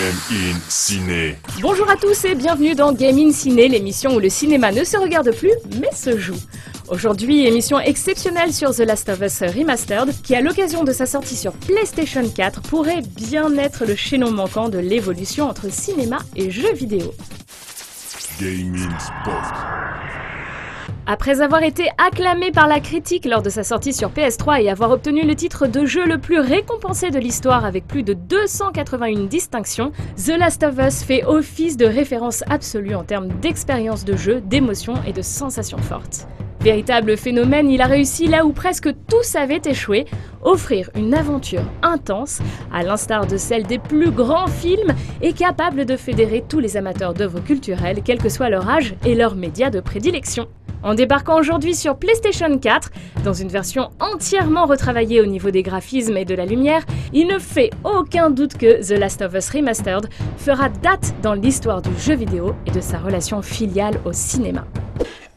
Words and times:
Game 0.00 0.16
in 0.30 0.58
Ciné. 0.70 1.36
Bonjour 1.60 1.90
à 1.90 1.96
tous 1.96 2.24
et 2.24 2.34
bienvenue 2.34 2.74
dans 2.74 2.94
Game 2.94 3.18
in 3.18 3.32
Ciné, 3.32 3.68
l'émission 3.68 4.14
où 4.14 4.18
le 4.18 4.30
cinéma 4.30 4.72
ne 4.72 4.82
se 4.82 4.96
regarde 4.96 5.30
plus 5.30 5.52
mais 5.78 5.90
se 5.94 6.16
joue. 6.16 6.40
Aujourd'hui, 6.88 7.46
émission 7.46 7.78
exceptionnelle 7.78 8.50
sur 8.50 8.74
The 8.74 8.78
Last 8.78 9.10
of 9.10 9.20
Us 9.20 9.40
Remastered, 9.42 10.14
qui 10.22 10.34
à 10.34 10.40
l'occasion 10.40 10.84
de 10.84 10.92
sa 10.92 11.04
sortie 11.04 11.36
sur 11.36 11.52
PlayStation 11.52 12.26
4 12.26 12.62
pourrait 12.62 13.02
bien 13.14 13.54
être 13.58 13.84
le 13.84 13.94
chaînon 13.94 14.30
manquant 14.30 14.70
de 14.70 14.78
l'évolution 14.78 15.50
entre 15.50 15.70
cinéma 15.70 16.20
et 16.34 16.50
jeux 16.50 16.72
vidéo. 16.72 17.12
Gaming 18.40 18.88
Spot. 18.98 19.79
Après 21.12 21.40
avoir 21.40 21.64
été 21.64 21.88
acclamé 21.98 22.52
par 22.52 22.68
la 22.68 22.78
critique 22.78 23.24
lors 23.24 23.42
de 23.42 23.50
sa 23.50 23.64
sortie 23.64 23.92
sur 23.92 24.10
PS3 24.10 24.62
et 24.62 24.70
avoir 24.70 24.92
obtenu 24.92 25.22
le 25.26 25.34
titre 25.34 25.66
de 25.66 25.84
jeu 25.84 26.06
le 26.06 26.18
plus 26.18 26.38
récompensé 26.38 27.10
de 27.10 27.18
l'histoire 27.18 27.64
avec 27.64 27.88
plus 27.88 28.04
de 28.04 28.12
281 28.12 29.24
distinctions, 29.24 29.90
The 30.24 30.38
Last 30.38 30.62
of 30.62 30.78
Us 30.78 31.02
fait 31.02 31.24
office 31.24 31.76
de 31.76 31.84
référence 31.84 32.44
absolue 32.48 32.94
en 32.94 33.02
termes 33.02 33.26
d'expérience 33.40 34.04
de 34.04 34.16
jeu, 34.16 34.40
d'émotion 34.40 34.94
et 35.04 35.12
de 35.12 35.20
sensations 35.20 35.78
fortes. 35.78 36.28
Véritable 36.60 37.16
phénomène, 37.16 37.70
il 37.70 37.80
a 37.80 37.86
réussi 37.86 38.28
là 38.28 38.44
où 38.44 38.52
presque 38.52 38.90
tous 39.08 39.34
avaient 39.34 39.62
échoué, 39.64 40.04
offrir 40.42 40.90
une 40.94 41.14
aventure 41.14 41.64
intense, 41.82 42.38
à 42.72 42.84
l'instar 42.84 43.26
de 43.26 43.36
celle 43.36 43.64
des 43.64 43.78
plus 43.78 44.12
grands 44.12 44.46
films, 44.46 44.94
et 45.22 45.32
capable 45.32 45.86
de 45.86 45.96
fédérer 45.96 46.44
tous 46.46 46.60
les 46.60 46.76
amateurs 46.76 47.14
d'œuvres 47.14 47.40
culturelles, 47.40 48.02
quel 48.04 48.18
que 48.18 48.28
soit 48.28 48.50
leur 48.50 48.68
âge 48.68 48.94
et 49.04 49.16
leur 49.16 49.34
média 49.34 49.70
de 49.70 49.80
prédilection. 49.80 50.46
En 50.82 50.94
débarquant 50.94 51.38
aujourd'hui 51.38 51.74
sur 51.74 51.96
PlayStation 51.96 52.58
4, 52.58 52.90
dans 53.22 53.34
une 53.34 53.48
version 53.48 53.90
entièrement 54.00 54.64
retravaillée 54.64 55.20
au 55.20 55.26
niveau 55.26 55.50
des 55.50 55.62
graphismes 55.62 56.16
et 56.16 56.24
de 56.24 56.34
la 56.34 56.46
lumière, 56.46 56.84
il 57.12 57.26
ne 57.26 57.38
fait 57.38 57.70
aucun 57.84 58.30
doute 58.30 58.56
que 58.56 58.82
The 58.82 58.98
Last 58.98 59.20
of 59.20 59.34
Us 59.34 59.50
Remastered 59.50 60.08
fera 60.38 60.70
date 60.70 61.14
dans 61.22 61.34
l'histoire 61.34 61.82
du 61.82 61.90
jeu 61.98 62.14
vidéo 62.14 62.54
et 62.66 62.70
de 62.70 62.80
sa 62.80 62.98
relation 62.98 63.42
filiale 63.42 64.00
au 64.06 64.12
cinéma. 64.12 64.64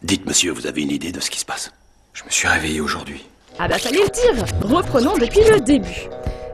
Dites, 0.02 0.26
monsieur, 0.26 0.52
vous 0.52 0.66
avez 0.66 0.82
une 0.82 0.92
idée 0.92 1.12
de 1.12 1.20
ce 1.20 1.30
qui 1.30 1.40
se 1.40 1.46
passe? 1.46 1.72
Je 2.14 2.24
me 2.24 2.30
suis 2.30 2.48
réveillé 2.48 2.80
aujourd'hui. 2.80 3.26
Ah 3.60 3.68
bah 3.68 3.78
fallait 3.78 4.00
le 4.00 4.10
dire 4.10 4.46
Reprenons 4.62 5.18
depuis 5.18 5.42
le 5.52 5.60
début. 5.60 6.08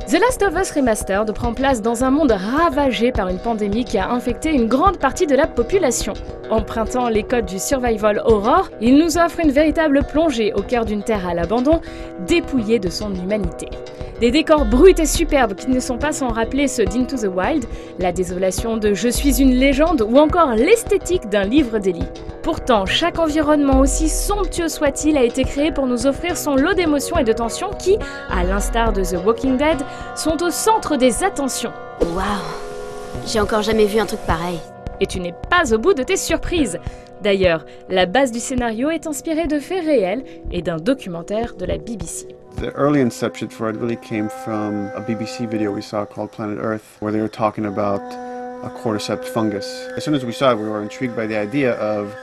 The 0.09 0.13
Last 0.13 0.41
of 0.41 0.55
Us 0.55 0.71
Remastered 0.71 1.31
prend 1.33 1.53
place 1.53 1.83
dans 1.83 2.03
un 2.03 2.09
monde 2.09 2.31
ravagé 2.31 3.11
par 3.11 3.27
une 3.27 3.37
pandémie 3.37 3.85
qui 3.85 3.99
a 3.99 4.09
infecté 4.09 4.51
une 4.51 4.67
grande 4.67 4.97
partie 4.97 5.27
de 5.27 5.35
la 5.35 5.45
population. 5.45 6.13
Empruntant 6.49 7.09
les 7.09 7.21
codes 7.21 7.45
du 7.45 7.59
survival 7.59 8.19
horror, 8.25 8.71
il 8.81 8.97
nous 8.97 9.19
offre 9.19 9.39
une 9.39 9.51
véritable 9.51 10.01
plongée 10.01 10.51
au 10.55 10.63
cœur 10.63 10.85
d'une 10.85 11.03
terre 11.03 11.27
à 11.27 11.35
l'abandon, 11.35 11.79
dépouillée 12.25 12.79
de 12.79 12.89
son 12.89 13.13
humanité. 13.13 13.69
Des 14.19 14.31
décors 14.31 14.65
bruts 14.65 14.95
et 14.97 15.05
superbes 15.05 15.55
qui 15.55 15.69
ne 15.69 15.79
sont 15.79 15.97
pas 15.97 16.11
sans 16.11 16.27
rappeler 16.27 16.67
ceux 16.67 16.83
d'Into 16.83 17.15
the 17.15 17.33
Wild, 17.33 17.65
la 17.99 18.11
désolation 18.11 18.75
de 18.75 18.93
Je 18.93 19.07
suis 19.07 19.39
une 19.41 19.55
légende 19.55 20.01
ou 20.01 20.17
encore 20.17 20.55
l'esthétique 20.55 21.29
d'un 21.29 21.45
livre 21.45 21.79
d'Eli. 21.79 22.03
Pourtant, 22.43 22.85
chaque 22.85 23.17
environnement, 23.17 23.79
aussi 23.79 24.09
somptueux 24.09 24.67
soit-il, 24.67 25.17
a 25.17 25.23
été 25.23 25.45
créé 25.45 25.71
pour 25.71 25.87
nous 25.87 26.05
offrir 26.05 26.35
son 26.35 26.55
lot 26.55 26.73
d'émotions 26.73 27.17
et 27.17 27.23
de 27.23 27.31
tensions 27.31 27.69
qui, 27.79 27.97
à 28.29 28.43
l'instar 28.43 28.91
de 28.91 29.03
The 29.03 29.23
Walking 29.25 29.55
Dead, 29.55 29.77
sont 30.17 30.43
au 30.43 30.49
centre 30.49 30.97
des 30.97 31.23
attentions. 31.23 31.71
Waouh 32.01 32.25
J'ai 33.25 33.39
encore 33.39 33.61
jamais 33.61 33.85
vu 33.85 33.99
un 33.99 34.05
truc 34.05 34.21
pareil. 34.27 34.59
Et 34.99 35.05
tu 35.05 35.21
n'es 35.21 35.33
pas 35.49 35.73
au 35.73 35.77
bout 35.77 35.93
de 35.93 36.03
tes 36.03 36.17
surprises. 36.17 36.77
D'ailleurs, 37.21 37.65
la 37.87 38.05
base 38.05 38.33
du 38.33 38.39
scénario 38.41 38.89
est 38.89 39.07
inspirée 39.07 39.47
de 39.47 39.59
faits 39.59 39.85
réels 39.85 40.25
et 40.51 40.61
d'un 40.61 40.77
documentaire 40.77 41.55
de 41.55 41.63
la 41.63 41.77
BBC. 41.77 42.27
The 42.59 42.73
early 42.73 42.99
inception 42.99 43.47
for 43.47 43.69
it 43.69 43.77
really 43.77 43.95
came 43.95 44.27
from 44.27 44.87
a 44.87 44.99
BBC 44.99 45.49
video 45.49 45.71
we 45.71 45.81
saw 45.81 46.05
called 46.05 46.33
Planet 46.33 46.57
Earth, 46.59 46.97
where 46.99 47.09
they 47.09 47.21
were 47.21 47.29
talking 47.29 47.65
about 47.65 48.01
a 48.65 48.69
cordyceps 48.69 49.29
fungus. 49.29 49.65
As 49.95 50.03
soon 50.03 50.13
as 50.13 50.25
we 50.25 50.33
saw 50.33 50.51
it, 50.51 50.57
we 50.57 50.67
were 50.67 50.83
intrigued 50.83 51.15
by 51.15 51.25
the 51.25 51.37
idea 51.37 51.75
of 51.75 52.13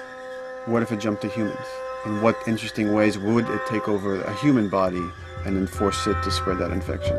what 0.67 0.83
if 0.83 0.93
it 0.93 1.01
jumped 1.01 1.23
to 1.23 1.29
humans? 1.29 1.67
In 2.05 2.21
what 2.21 2.37
interesting 2.47 2.93
ways 2.93 3.19
would 3.19 3.49
it 3.49 3.61
take 3.67 3.89
over 3.89 4.21
a 4.21 4.35
human 4.35 4.69
body 4.69 5.03
and 5.47 5.57
then 5.57 5.67
force 5.67 6.07
it 6.07 6.23
to 6.23 6.31
spread 6.31 6.59
that 6.59 6.71
infection? 6.71 7.17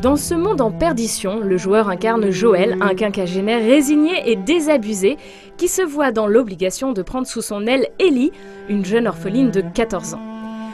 Dans 0.00 0.16
ce 0.16 0.34
monde 0.34 0.60
en 0.60 0.70
perdition, 0.70 1.40
le 1.40 1.56
joueur 1.56 1.88
incarne 1.88 2.30
Joël, 2.30 2.76
un 2.80 2.94
quinquagénaire 2.94 3.66
résigné 3.66 4.30
et 4.30 4.36
désabusé, 4.36 5.18
qui 5.56 5.66
se 5.66 5.82
voit 5.82 6.12
dans 6.12 6.28
l'obligation 6.28 6.92
de 6.92 7.02
prendre 7.02 7.26
sous 7.26 7.42
son 7.42 7.66
aile 7.66 7.88
Ellie, 7.98 8.30
une 8.68 8.84
jeune 8.84 9.08
orpheline 9.08 9.50
de 9.50 9.60
14 9.60 10.14
ans. 10.14 10.29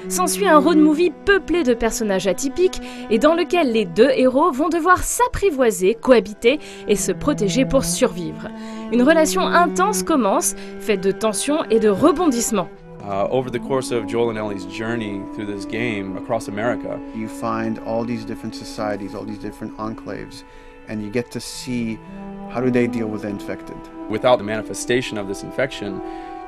S'ensuit 0.09 0.47
un 0.47 0.59
road 0.59 0.79
movie 0.79 1.13
peuplé 1.25 1.63
de 1.65 1.75
personnages 1.75 2.27
atypiques 2.27 2.81
et 3.11 3.19
dans 3.19 3.35
lequel 3.35 3.73
les 3.73 3.85
deux 3.85 4.11
héros 4.15 4.53
vont 4.53 4.69
devoir 4.69 5.03
s'apprivoiser, 5.03 5.95
cohabiter 5.95 6.61
et 6.87 6.97
se 6.97 7.13
protéger 7.13 7.65
pour 7.65 7.85
survivre. 7.85 8.49
Une 8.93 9.03
relation 9.03 9.43
intense 9.43 10.03
commence, 10.03 10.55
faite 10.81 11.03
de 11.03 11.11
tensions 11.11 11.65
et 11.71 11.81
de 11.81 11.89
rebondissements. 11.89 12.69
Uh, 13.03 13.29
over 13.31 13.51
the 13.51 13.59
course 13.59 13.93
of 13.93 14.09
Joel 14.09 14.31
and 14.31 14.39
Ellie's 14.39 14.67
journey 14.67 15.21
through 15.35 15.47
this 15.47 15.65
game 15.65 16.17
across 16.17 16.49
America, 16.49 16.99
You 17.15 17.29
find 17.29 17.79
all 17.87 18.05
these 18.05 18.25
different 18.25 18.55
societies, 18.55 19.15
all 19.15 19.25
these 19.25 19.39
different 19.39 19.77
enclaves, 19.79 20.43
and 20.89 21.03
you 21.03 21.11
get 21.11 21.31
to 21.33 21.41
see 21.41 21.99
how 22.51 22.61
do 22.61 22.71
they 22.71 22.87
deal 22.89 23.07
with 23.07 23.23
the 23.23 23.29
infected. 23.29 23.77
without 24.09 24.39
the 24.39 24.45
manifestation 24.45 25.19
of 25.19 25.29
this 25.29 25.43
infection, 25.43 26.01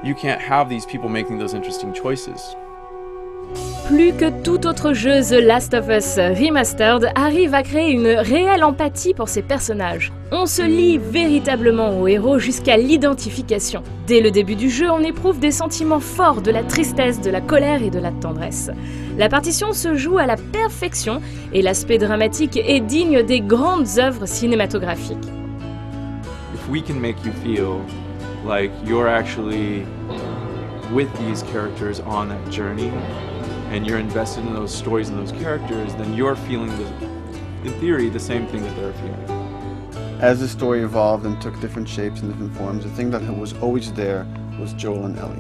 you 0.05 0.15
can't 0.15 0.41
have 0.41 0.69
these 0.69 0.87
people 0.87 1.09
making 1.09 1.39
those 1.39 1.55
interesting 1.55 1.93
choices. 1.93 2.55
Plus 3.89 4.13
que 4.13 4.29
tout 4.43 4.67
autre 4.67 4.93
jeu, 4.93 5.23
The 5.23 5.41
Last 5.43 5.73
of 5.73 5.89
Us 5.89 6.17
Remastered 6.17 7.11
arrive 7.15 7.55
à 7.55 7.63
créer 7.63 7.91
une 7.91 8.07
réelle 8.07 8.63
empathie 8.63 9.15
pour 9.15 9.31
ses 9.31 9.41
personnages. 9.41 10.13
On 10.31 10.45
se 10.45 10.61
lie 10.61 10.99
véritablement 10.99 11.99
aux 11.99 12.07
héros 12.07 12.39
jusqu'à 12.39 12.77
l'identification. 12.77 13.83
Dès 14.07 14.21
le 14.21 14.31
début 14.31 14.57
du 14.57 14.69
jeu, 14.69 14.91
on 14.91 15.01
éprouve 15.01 15.39
des 15.39 15.53
sentiments 15.53 16.01
forts 16.01 16.43
de 16.43 16.51
la 16.51 16.63
tristesse, 16.65 17.23
de 17.23 17.31
la 17.31 17.41
colère 17.41 17.83
et 17.83 17.89
de 17.89 17.99
la 17.99 18.11
tendresse. 18.11 18.71
La 19.17 19.31
partition 19.31 19.73
se 19.73 19.95
joue 19.95 20.19
à 20.19 20.27
la 20.27 20.37
perfection 20.37 21.23
et 21.55 21.63
l'aspect 21.63 21.97
dramatique 21.97 22.59
est 22.63 22.81
digne 22.81 23.23
des 23.23 23.41
grandes 23.41 23.99
œuvres 23.99 24.27
cinématographiques. 24.27 25.17
If 26.55 26.69
we 26.69 26.83
can 26.83 27.01
make 27.01 27.17
you 27.25 27.33
feel 27.43 27.81
like 28.47 28.71
you're 28.87 29.09
actually 29.09 29.87
with 30.93 31.09
these 31.19 31.43
characters 31.51 32.03
on 32.07 32.29
journey 32.51 32.91
and 33.71 33.87
you're 33.87 33.99
invested 33.99 34.47
in 34.47 34.55
those 34.55 34.75
stories 34.75 35.09
and 35.09 35.19
those 35.19 35.33
characters, 35.33 35.95
then 35.97 36.15
you're 36.15 36.37
feeling, 36.37 36.69
the, 36.79 36.87
in 37.65 37.81
theory, 37.81 38.09
the 38.09 38.19
same 38.21 38.47
thing 38.47 38.63
that 38.63 38.75
they're 38.77 38.93
feeling. 38.95 40.19
As 40.21 40.41
the 40.41 40.49
story 40.49 40.83
evolved 40.83 41.27
and 41.27 41.41
took 41.41 41.61
different 41.61 41.89
shapes 41.89 42.21
and 42.21 42.31
different 42.31 42.57
forms, 42.57 42.85
the 42.85 42.91
thing 42.91 43.11
that 43.11 43.23
was 43.39 43.53
always 43.55 43.93
there 43.93 44.27
was 44.59 44.73
Joel 44.73 45.05
and 45.05 45.19
Ellie. 45.19 45.37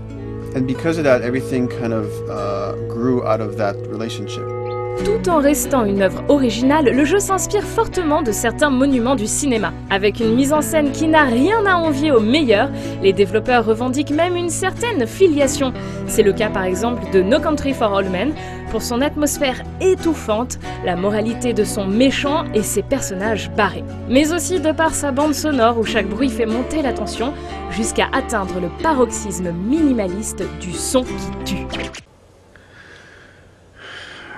And 0.54 0.66
because 0.66 0.98
of 0.98 1.04
that, 1.04 1.22
everything 1.22 1.68
kind 1.68 1.92
of 1.92 2.06
uh, 2.30 2.72
grew 2.86 3.26
out 3.26 3.40
of 3.40 3.56
that 3.56 3.76
relationship. 3.88 4.57
Tout 5.04 5.28
en 5.28 5.38
restant 5.38 5.84
une 5.84 6.02
œuvre 6.02 6.24
originale, 6.28 6.90
le 6.90 7.04
jeu 7.04 7.18
s'inspire 7.18 7.62
fortement 7.62 8.22
de 8.22 8.32
certains 8.32 8.70
monuments 8.70 9.14
du 9.14 9.26
cinéma. 9.26 9.72
Avec 9.90 10.20
une 10.20 10.34
mise 10.34 10.52
en 10.52 10.60
scène 10.60 10.90
qui 10.90 11.06
n'a 11.06 11.24
rien 11.24 11.64
à 11.66 11.76
envier 11.76 12.10
aux 12.10 12.20
meilleurs, 12.20 12.70
les 13.02 13.12
développeurs 13.12 13.64
revendiquent 13.64 14.10
même 14.10 14.36
une 14.36 14.50
certaine 14.50 15.06
filiation. 15.06 15.72
C'est 16.06 16.22
le 16.22 16.32
cas 16.32 16.50
par 16.50 16.64
exemple 16.64 17.10
de 17.12 17.22
No 17.22 17.38
Country 17.40 17.74
for 17.74 17.96
All 17.96 18.10
Men, 18.10 18.32
pour 18.70 18.82
son 18.82 19.00
atmosphère 19.00 19.62
étouffante, 19.80 20.58
la 20.84 20.96
moralité 20.96 21.52
de 21.52 21.64
son 21.64 21.86
méchant 21.86 22.44
et 22.54 22.62
ses 22.62 22.82
personnages 22.82 23.50
barrés. 23.56 23.84
Mais 24.08 24.32
aussi 24.32 24.60
de 24.60 24.72
par 24.72 24.94
sa 24.94 25.12
bande 25.12 25.34
sonore 25.34 25.78
où 25.78 25.84
chaque 25.84 26.08
bruit 26.08 26.28
fait 26.28 26.46
monter 26.46 26.82
la 26.82 26.92
tension, 26.92 27.32
jusqu'à 27.70 28.08
atteindre 28.12 28.60
le 28.60 28.68
paroxysme 28.82 29.52
minimaliste 29.52 30.42
du 30.60 30.72
son 30.72 31.04
qui 31.04 31.54
tue. 31.54 31.66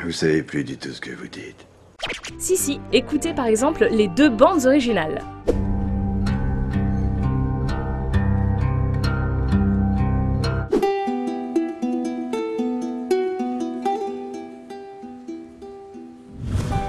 Vous 0.03 0.13
savez 0.13 0.43
plus 0.43 0.65
du 0.65 0.79
tout 0.79 0.89
ce 0.89 1.01
que 1.01 1.11
vous 1.11 1.29
dites. 1.29 1.67
Si 2.39 2.57
si, 2.57 2.81
écoutez 2.91 3.35
par 3.35 3.47
exemple 3.47 3.87
les 3.91 4.09
deux 4.09 4.31
bandes 4.31 4.65
originales. 4.65 5.23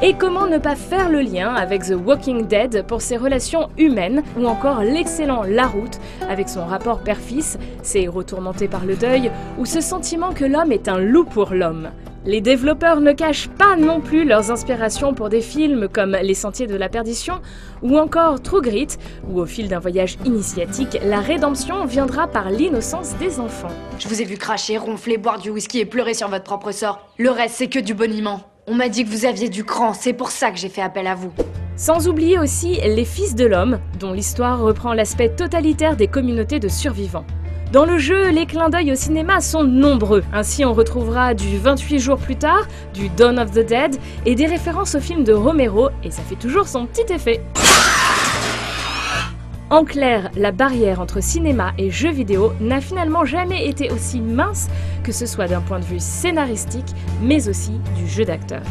Et 0.04 0.14
comment 0.14 0.48
ne 0.48 0.58
pas 0.58 0.76
faire 0.76 1.10
le 1.10 1.20
lien 1.20 1.54
avec 1.54 1.84
The 1.84 1.94
Walking 1.94 2.48
Dead 2.48 2.88
pour 2.88 3.02
ses 3.02 3.18
relations 3.18 3.70
humaines, 3.78 4.24
ou 4.38 4.46
encore 4.46 4.82
l'excellent 4.82 5.44
La 5.44 5.68
Route 5.68 6.00
avec 6.28 6.50
son 6.50 6.66
rapport 6.66 7.04
père-fils, 7.04 7.60
ses 7.84 8.02
héros 8.02 8.24
tourmentés 8.24 8.68
par 8.68 8.86
le 8.86 8.96
deuil, 8.96 9.32
ou 9.60 9.66
ce 9.66 9.82
sentiment 9.82 10.32
que 10.34 10.46
l'homme 10.46 10.72
est 10.72 10.88
un 10.88 10.98
loup 10.98 11.26
pour 11.26 11.54
l'homme? 11.54 11.90
Les 12.24 12.40
développeurs 12.40 13.02
ne 13.02 13.14
cachent 13.14 13.50
pas 13.50 13.76
non 13.76 14.00
plus 14.00 14.26
leurs 14.26 14.52
inspirations 14.52 15.16
pour 15.16 15.30
des 15.30 15.42
films 15.42 15.88
comme 15.92 16.16
Les 16.22 16.36
Sentiers 16.36 16.68
de 16.68 16.76
la 16.76 16.88
Perdition 16.88 17.42
ou 17.82 17.98
encore 17.98 18.44
True 18.44 18.62
Grit, 18.62 18.90
où 19.28 19.40
au 19.40 19.48
fil 19.48 19.68
d'un 19.68 19.80
voyage 19.80 20.18
initiatique, 20.24 21.00
la 21.04 21.20
rédemption 21.20 21.84
viendra 21.86 22.28
par 22.28 22.52
l'innocence 22.52 23.16
des 23.18 23.40
enfants. 23.40 23.72
Je 23.98 24.08
vous 24.08 24.22
ai 24.22 24.26
vu 24.26 24.38
cracher, 24.38 24.78
ronfler, 24.78 25.18
boire 25.18 25.40
du 25.40 25.50
whisky 25.50 25.80
et 25.80 25.86
pleurer 25.86 26.14
sur 26.14 26.28
votre 26.28 26.44
propre 26.44 26.72
sort. 26.72 27.08
Le 27.18 27.32
reste, 27.32 27.56
c'est 27.56 27.68
que 27.70 27.80
du 27.80 27.96
boniment. 27.96 28.42
On 28.68 28.76
m'a 28.76 28.90
dit 28.90 29.04
que 29.04 29.10
vous 29.10 29.26
aviez 29.26 29.50
du 29.50 29.64
cran, 29.64 29.94
c'est 29.94 30.14
pour 30.14 30.30
ça 30.30 30.52
que 30.52 30.60
j'ai 30.60 30.70
fait 30.70 30.84
appel 30.84 31.08
à 31.08 31.16
vous. 31.16 31.34
Sans 31.76 32.08
oublier 32.08 32.38
aussi 32.38 32.76
Les 32.86 33.06
Fils 33.06 33.34
de 33.34 33.46
l'Homme, 33.46 33.80
dont 34.00 34.14
l'histoire 34.14 34.62
reprend 34.62 34.94
l'aspect 34.94 35.30
totalitaire 35.30 35.96
des 35.96 36.08
communautés 36.08 36.60
de 36.60 36.68
survivants. 36.68 37.26
Dans 37.72 37.86
le 37.86 37.98
jeu, 37.98 38.32
les 38.32 38.46
clins 38.46 38.68
d'œil 38.68 38.92
au 38.92 38.96
cinéma 38.96 39.40
sont 39.40 39.64
nombreux. 39.64 40.24
Ainsi, 40.34 40.66
on 40.66 40.74
retrouvera 40.74 41.34
du 41.34 41.58
28 41.58 42.00
jours 42.00 42.18
plus 42.18 42.36
tard, 42.36 42.68
du 42.94 43.08
Dawn 43.08 43.40
of 43.40 43.52
the 43.52 43.66
Dead 43.66 43.96
et 44.26 44.36
des 44.36 44.46
références 44.46 44.96
au 44.96 45.00
film 45.00 45.24
de 45.24 45.32
Romero, 45.32 45.90
et 46.04 46.12
ça 46.12 46.22
fait 46.22 46.36
toujours 46.36 46.68
son 46.68 46.86
petit 46.86 47.14
effet. 47.14 47.42
En 49.70 49.86
clair, 49.86 50.30
la 50.36 50.52
barrière 50.52 51.00
entre 51.00 51.24
cinéma 51.24 51.72
et 51.78 51.90
jeux 51.92 52.12
vidéo 52.12 52.52
n'a 52.60 52.82
finalement 52.82 53.24
jamais 53.24 53.66
été 53.66 53.90
aussi 53.90 54.20
mince, 54.20 54.68
que 55.02 55.14
ce 55.14 55.26
soit 55.26 55.48
d'un 55.48 55.62
point 55.62 55.80
de 55.80 55.86
vue 55.86 56.02
scénaristique, 56.02 56.94
mais 57.24 57.48
aussi 57.48 57.80
du 57.96 58.06
jeu 58.06 58.26
d'acteur. 58.26 58.64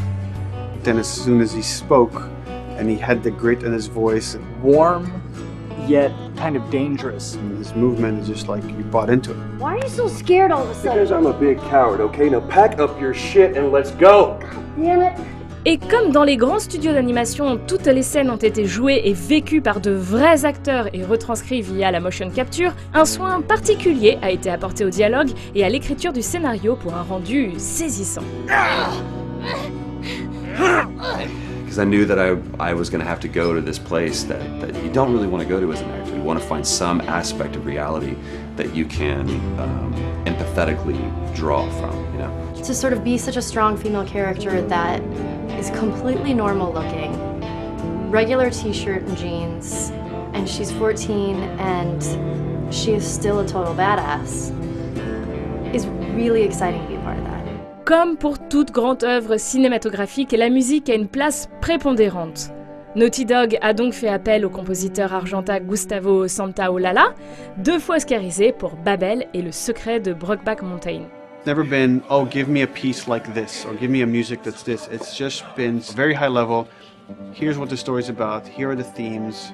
Kind 6.40 6.56
of 6.56 6.70
dangerous. 6.70 7.34
and 7.34 7.58
his 7.58 7.74
movement 7.74 8.18
is 8.20 8.26
just 8.26 8.48
like 8.48 8.64
you 8.64 8.84
bought 8.90 9.10
into 9.10 9.30
it. 9.32 9.36
Why 9.58 9.74
are 9.74 9.78
you 9.78 9.88
so 9.88 10.08
scared 10.08 10.50
all 10.50 10.62
of 10.62 10.70
a 10.70 10.74
sudden? 10.74 10.94
Because 10.94 11.12
I'm 11.12 11.26
a 11.26 11.38
big 11.38 11.58
coward, 11.68 12.00
okay? 12.00 12.30
Now 12.30 12.40
pack 12.40 12.78
up 12.78 12.98
your 12.98 13.12
shit 13.12 13.56
and 13.56 13.70
let's 13.70 13.90
go! 13.92 14.38
Damn 14.76 15.02
it. 15.02 15.12
Et 15.66 15.76
comme 15.76 16.10
dans 16.10 16.24
les 16.24 16.38
grands 16.38 16.58
studios 16.58 16.94
d'animation, 16.94 17.58
toutes 17.66 17.84
les 17.84 18.02
scènes 18.02 18.30
ont 18.30 18.36
été 18.36 18.64
jouées 18.64 19.02
et 19.04 19.12
vécues 19.12 19.60
par 19.60 19.82
de 19.82 19.90
vrais 19.90 20.46
acteurs 20.46 20.88
et 20.94 21.04
retranscrites 21.04 21.66
via 21.66 21.90
la 21.90 22.00
motion 22.00 22.30
capture, 22.30 22.72
un 22.94 23.04
soin 23.04 23.42
particulier 23.42 24.16
a 24.22 24.30
été 24.30 24.48
apporté 24.48 24.86
au 24.86 24.88
dialogue 24.88 25.28
et 25.54 25.62
à 25.62 25.68
l'écriture 25.68 26.14
du 26.14 26.22
scénario 26.22 26.76
pour 26.76 26.94
un 26.94 27.02
rendu 27.02 27.52
saisissant. 27.58 28.22
Because 28.46 29.19
I 31.80 31.84
knew 31.84 32.04
that 32.04 32.18
I, 32.18 32.36
I 32.62 32.74
was 32.74 32.90
going 32.90 33.00
to 33.00 33.06
have 33.06 33.20
to 33.20 33.28
go 33.28 33.54
to 33.54 33.60
this 33.62 33.78
place 33.78 34.24
that, 34.24 34.60
that 34.60 34.84
you 34.84 34.92
don't 34.92 35.12
really 35.14 35.26
want 35.26 35.42
to 35.42 35.48
go 35.48 35.58
to 35.58 35.72
as 35.72 35.80
an 35.80 35.90
actor. 35.90 36.14
You 36.14 36.22
want 36.22 36.38
to 36.38 36.46
find 36.46 36.66
some 36.66 37.00
aspect 37.00 37.56
of 37.56 37.64
reality 37.64 38.16
that 38.56 38.74
you 38.74 38.84
can 38.84 39.30
um, 39.58 39.94
empathetically 40.26 41.00
draw 41.34 41.68
from, 41.80 41.96
you 42.12 42.18
know? 42.18 42.52
To 42.64 42.74
sort 42.74 42.92
of 42.92 43.02
be 43.02 43.16
such 43.16 43.36
a 43.36 43.42
strong 43.42 43.78
female 43.78 44.06
character 44.06 44.60
that 44.60 45.00
is 45.58 45.70
completely 45.70 46.34
normal 46.34 46.70
looking, 46.70 47.40
regular 48.10 48.50
t 48.50 48.74
shirt 48.74 49.02
and 49.02 49.16
jeans, 49.16 49.90
and 50.34 50.46
she's 50.46 50.70
14 50.72 51.36
and 51.58 52.74
she 52.74 52.92
is 52.92 53.10
still 53.10 53.40
a 53.40 53.48
total 53.48 53.74
badass, 53.74 54.54
is 55.74 55.86
really 56.14 56.42
exciting 56.42 56.86
to 56.88 56.99
Comme 57.90 58.16
pour 58.16 58.38
toute 58.38 58.70
grande 58.70 59.02
œuvre 59.02 59.36
cinématographique, 59.36 60.30
la 60.30 60.48
musique 60.48 60.88
a 60.88 60.94
une 60.94 61.08
place 61.08 61.48
prépondérante. 61.60 62.52
Naughty 62.94 63.24
Dog 63.24 63.58
a 63.62 63.74
donc 63.74 63.94
fait 63.94 64.06
appel 64.06 64.46
au 64.46 64.48
compositeur 64.48 65.12
argentin 65.12 65.58
Gustavo 65.58 66.28
Santaolalla, 66.28 67.12
deux 67.56 67.80
fois 67.80 67.96
oscarisé 67.96 68.52
pour 68.52 68.76
Babel 68.76 69.26
et 69.34 69.42
Le 69.42 69.50
secret 69.50 69.98
de 69.98 70.12
Brokeback 70.12 70.62
Mountain. 70.62 71.02
Never 71.48 71.64
been, 71.64 72.00
oh, 72.10 72.24
give 72.30 72.48
me 72.48 72.62
a 72.62 72.66
piece 72.68 73.08
like 73.08 73.24
this, 73.34 73.66
or 73.66 73.74
give 73.74 73.90
me 73.90 74.04
a 74.04 74.06
music 74.06 74.40
that's 74.44 74.62
this. 74.62 74.88
It's 74.92 75.18
just 75.18 75.42
been 75.56 75.80
very 75.96 76.14
high 76.14 76.30
level. 76.30 76.68
Here's 77.32 77.58
what 77.58 77.70
the 77.70 77.76
story's 77.76 78.08
about. 78.08 78.46
Here 78.46 78.70
are 78.70 78.76
the 78.76 78.84
themes. 78.84 79.52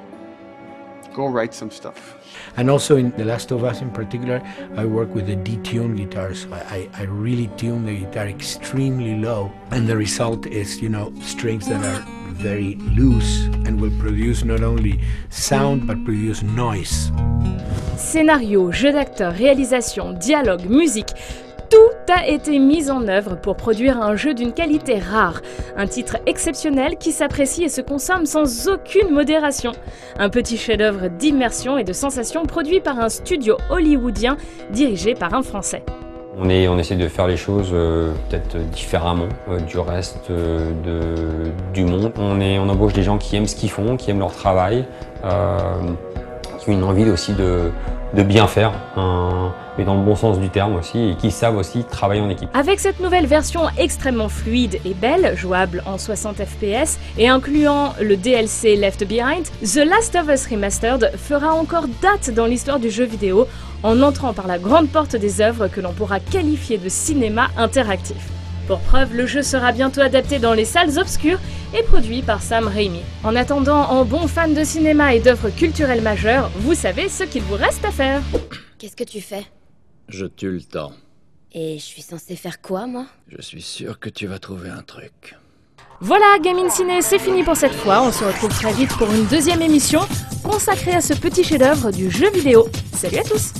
Go 1.17 1.29
write 1.29 1.55
some 1.55 1.71
stuff. 1.71 2.19
And 2.59 2.69
also 2.69 2.97
in 2.97 3.11
The 3.13 3.25
Last 3.25 3.51
of 3.51 3.65
Us 3.65 3.81
in 3.81 3.91
particular, 3.91 4.43
I 4.77 4.85
work 4.85 5.15
with 5.15 5.29
the 5.29 5.37
detuned 5.37 5.97
guitars. 5.97 6.47
I, 6.53 6.59
I, 6.59 7.01
I 7.01 7.03
really 7.05 7.47
tune 7.57 7.87
the 7.87 8.01
guitar 8.01 8.29
extremely 8.29 9.17
low, 9.17 9.51
and 9.71 9.89
the 9.89 9.97
result 9.97 10.45
is, 10.47 10.83
you 10.83 10.91
know, 10.91 11.15
strings 11.23 11.69
that 11.69 11.83
are 11.83 12.05
very 12.35 12.75
loose 12.95 13.47
and 13.65 13.81
will 13.81 13.99
produce 13.99 14.45
not 14.45 14.63
only 14.63 15.01
sound 15.31 15.87
but 15.87 16.05
produce 16.05 16.43
noise. 16.43 17.11
Scénario, 17.97 18.71
jeu 18.71 18.93
d'acteur, 18.93 19.33
réalisation, 19.33 20.13
dialogue, 20.13 20.67
musique, 20.69 21.15
tout 21.71 22.13
a 22.13 22.27
été 22.27 22.59
mis 22.59 22.91
en 22.91 23.09
œuvre 23.09 23.37
pour 23.37 23.57
produire 23.57 24.01
un 24.01 24.17
jeu 24.17 24.35
d'une 24.35 24.53
qualité 24.53 24.99
rare, 24.99 25.41
un 25.77 25.87
titre 25.87 26.19
exceptionnel 26.27 26.97
qui 26.99 27.13
s'apprécie 27.13 27.65
et 27.65 27.69
se 27.69 27.81
consomme 27.81 28.27
sans 28.27 28.69
aucune 28.69 29.11
modération. 29.11 29.73
Un 30.19 30.29
petit 30.29 30.57
chef-d'œuvre 30.57 31.09
d'immersion 31.09 31.79
et 31.79 31.85
de 31.85 31.93
sensation 31.93 32.45
produit 32.45 32.81
par 32.81 32.99
un 33.01 33.09
studio 33.09 33.57
hollywoodien 33.71 34.37
dirigé 34.71 35.15
par 35.15 35.35
un 35.35 35.43
Français. 35.43 35.83
On, 36.39 36.51
est, 36.51 36.65
essaie 36.65 36.97
de 36.97 37.09
faire 37.09 37.27
les 37.27 37.39
choses 37.39 37.71
euh, 37.73 38.13
peut-être 38.29 38.59
différemment 38.71 39.29
euh, 39.49 39.59
du 39.59 39.79
reste 39.79 40.31
euh, 40.31 40.71
du 41.73 41.85
monde. 41.85 42.13
On, 42.19 42.39
on 42.39 42.69
embauche 42.69 42.93
des 42.93 43.03
gens 43.03 43.17
qui 43.17 43.37
aiment 43.37 43.47
ce 43.47 43.57
qu'ils 43.57 43.71
font, 43.71 43.97
qui 43.97 44.11
aiment 44.11 44.19
leur 44.19 44.33
travail, 44.33 44.85
une 46.73 46.85
envie 46.85 47.09
aussi 47.09 47.33
de, 47.33 47.71
bien 48.23 48.47
faire, 48.47 48.73
mais 49.77 49.85
dans 49.85 49.95
le 49.95 50.03
bon 50.03 50.17
sens 50.17 50.39
du 50.39 50.49
terme 50.49 50.77
aussi, 50.77 51.11
et 51.11 51.15
qui 51.17 51.31
savent 51.31 51.57
aussi 51.57 51.85
travailler 51.85 52.21
en 52.21 52.31
équipe. 52.31 52.49
Avec 52.55 52.81
cette 52.81 53.01
nouvelle 53.01 53.27
version 53.27 53.63
extrêmement 53.79 54.29
fluide 54.29 54.81
et 54.85 54.95
belle, 54.95 55.37
jouable 55.37 55.83
en 55.87 55.99
60 55.99 56.37
fps 56.37 56.99
et 57.19 57.29
incluant 57.29 57.93
le 58.01 58.17
DLC 58.17 58.77
Left 58.77 59.07
Behind, 59.07 59.47
The 59.63 59.85
Last 59.89 60.17
of 60.17 60.29
Us 60.29 60.47
Remastered 60.47 61.13
fera 61.17 61.53
encore 61.53 61.87
date 62.03 62.31
dans 62.31 62.47
l'histoire 62.47 62.79
du 62.79 62.91
jeu 62.91 63.05
vidéo 63.05 63.47
en 63.83 64.01
entrant 64.03 64.33
par 64.33 64.47
la 64.47 64.59
grande 64.59 64.89
porte 64.89 65.17
des 65.17 65.41
œuvres 65.41 65.69
que 65.69 65.81
l'on 65.81 65.93
pourra 65.93 66.21
qualifier 66.21 66.79
de 66.79 66.89
cinéma 66.89 67.49
interactif. 67.57 68.36
Pour 68.67 68.81
preuve, 68.81 69.15
le 69.15 69.27
jeu 69.27 69.43
sera 69.43 69.71
bientôt 69.71 70.01
adapté 70.01 70.41
dans 70.41 70.53
les 70.53 70.65
salles 70.65 70.99
obscures 70.99 71.39
et 71.73 71.85
produit 71.85 72.23
par 72.23 72.43
Sam 72.43 72.67
Raimi. 72.67 73.03
En 73.23 73.37
attendant, 73.37 73.91
en 73.91 74.05
bon 74.05 74.27
fan 74.27 74.55
de 74.55 74.65
cinéma 74.65 75.15
et 75.15 75.21
d'œuvres 75.21 75.51
culturelles 75.51 76.03
majeures, 76.03 76.51
vous 76.57 76.75
savez 76.75 77.09
ce 77.09 77.23
qu'il 77.23 77.43
vous 77.43 77.55
reste 77.55 77.85
à 77.85 77.93
faire. 77.93 78.23
Qu'est-ce 78.79 78.97
que 78.97 79.05
tu 79.05 79.21
fais? 79.21 79.47
Je 80.09 80.27
tue 80.27 80.51
le 80.51 80.63
temps. 80.63 80.93
Et 81.53 81.79
je 81.79 81.85
suis 81.85 82.03
censée 82.03 82.35
faire 82.35 82.61
quoi, 82.61 82.87
moi? 82.87 83.07
Je 83.29 83.41
suis 83.41 83.63
sûr 83.63 84.01
que 84.01 84.11
tu 84.11 84.27
vas 84.27 84.41
trouver 84.41 84.69
un 84.69 84.83
truc. 84.83 85.37
Voilà, 86.01 86.27
Gaming 86.43 86.69
Ciné, 86.69 87.03
c'est 87.03 87.19
fini 87.19 87.45
pour 87.45 87.57
cette 87.57 87.73
fois. 87.73 88.03
On 88.03 88.13
se 88.13 88.25
retrouve 88.25 88.51
très 88.51 88.73
vite 88.73 88.95
pour 88.99 89.11
une 89.11 89.27
deuxième 89.27 89.63
émission 89.63 90.01
consacrée 90.43 90.93
à 90.93 91.01
ce 91.01 91.15
petit 91.15 91.45
chef-d'œuvre 91.45 91.93
du 91.93 92.11
jeu 92.11 92.31
vidéo. 92.31 92.69
Salut 92.93 93.19
à 93.19 93.25
tous 93.25 93.53